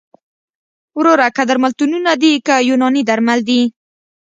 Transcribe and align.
وروره 0.97 1.27
که 1.35 1.43
درملتونونه 1.49 2.13
دي 2.21 2.33
که 2.45 2.55
یوناني 2.69 3.01
درمل 3.09 3.39
دي 3.49 3.61